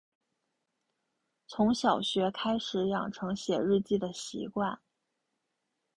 [1.45, 4.79] 从小学开始养成写日记的习惯